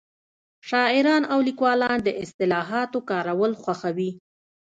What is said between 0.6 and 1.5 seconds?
شاعران او